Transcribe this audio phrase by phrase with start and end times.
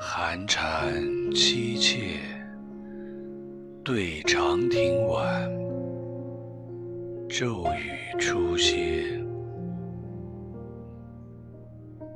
[0.00, 0.94] 寒蝉
[1.32, 2.20] 凄切，
[3.82, 5.50] 对长亭晚，
[7.28, 9.04] 骤雨初歇。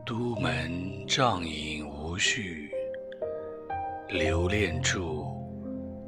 [0.06, 0.70] 都门
[1.08, 2.70] 帐饮无绪，
[4.10, 5.26] 留恋处，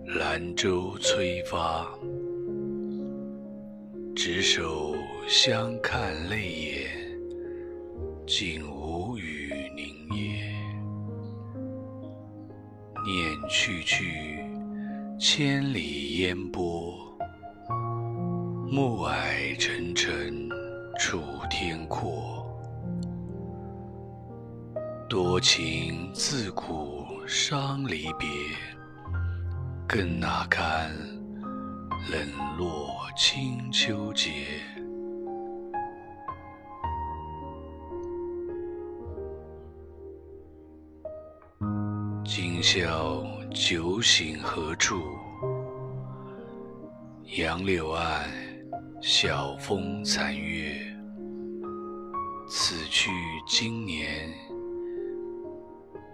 [0.06, 1.92] 兰舟催发。
[4.14, 4.94] 执手
[5.26, 6.86] 相看泪眼，
[8.26, 9.43] 竟无语
[13.04, 14.42] 念去去，
[15.18, 16.96] 千里烟波，
[18.66, 20.48] 暮霭沉沉
[20.98, 22.46] 楚天阔。
[25.06, 28.26] 多情自古伤离别，
[29.86, 30.90] 更那堪
[32.10, 34.30] 冷落清秋节。
[42.26, 43.22] 今宵
[43.52, 45.02] 酒醒何处？
[47.36, 48.30] 杨柳岸，
[49.02, 50.74] 晓风残月。
[52.48, 53.10] 此去
[53.46, 54.32] 经年，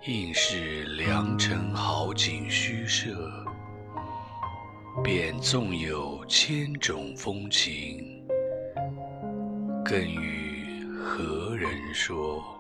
[0.09, 3.17] 应是良辰好景虚设。
[5.05, 8.27] 便纵有千种风情，
[9.85, 12.60] 更与何人说？